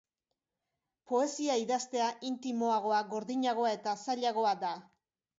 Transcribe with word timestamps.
Poesia 1.09 1.57
idaztea 1.63 2.07
intimoagoa, 2.29 3.01
gordinagoa 3.11 3.75
eta 3.81 3.93
zailagoa 4.07 4.55
da. 4.65 4.73